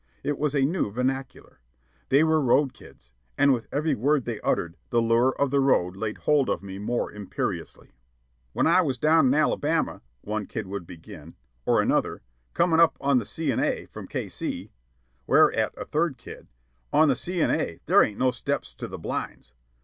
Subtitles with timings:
[0.23, 1.59] It was a new vernacular.
[2.09, 5.95] They were road kids, and with every word they uttered the lure of The Road
[5.95, 7.91] laid hold of me more imperiously.
[8.51, 11.35] "When I was down in Alabama," one kid would begin;
[11.67, 12.23] or, another,
[12.55, 13.51] "Coming up on the C.
[13.51, 13.85] & A.
[13.91, 14.71] from K.C.";
[15.27, 16.47] whereat, a third kid,
[16.91, 17.39] "On the C.
[17.41, 17.79] & A.
[17.85, 19.53] there ain't no steps to the 'blinds.'"